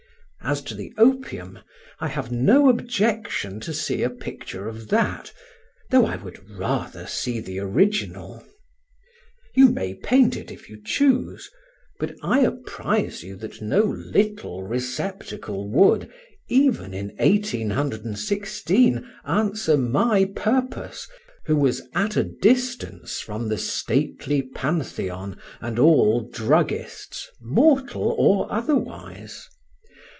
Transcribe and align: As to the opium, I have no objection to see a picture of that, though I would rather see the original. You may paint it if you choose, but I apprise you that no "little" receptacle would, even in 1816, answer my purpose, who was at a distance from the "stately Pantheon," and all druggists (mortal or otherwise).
As 0.43 0.63
to 0.63 0.75
the 0.75 0.91
opium, 0.97 1.59
I 1.99 2.07
have 2.07 2.31
no 2.31 2.67
objection 2.67 3.59
to 3.59 3.71
see 3.73 4.01
a 4.01 4.09
picture 4.09 4.67
of 4.67 4.87
that, 4.87 5.31
though 5.91 6.07
I 6.07 6.15
would 6.15 6.57
rather 6.57 7.05
see 7.05 7.39
the 7.39 7.59
original. 7.59 8.43
You 9.55 9.69
may 9.69 9.93
paint 9.93 10.35
it 10.35 10.49
if 10.51 10.67
you 10.67 10.81
choose, 10.83 11.47
but 11.99 12.15
I 12.23 12.39
apprise 12.39 13.21
you 13.23 13.35
that 13.35 13.61
no 13.61 13.83
"little" 13.83 14.63
receptacle 14.63 15.69
would, 15.69 16.11
even 16.49 16.91
in 16.95 17.09
1816, 17.19 19.09
answer 19.23 19.77
my 19.77 20.25
purpose, 20.35 21.07
who 21.45 21.55
was 21.55 21.83
at 21.93 22.17
a 22.17 22.23
distance 22.23 23.19
from 23.19 23.47
the 23.47 23.59
"stately 23.59 24.41
Pantheon," 24.41 25.37
and 25.61 25.77
all 25.77 26.27
druggists 26.29 27.29
(mortal 27.39 28.15
or 28.17 28.51
otherwise). 28.51 29.47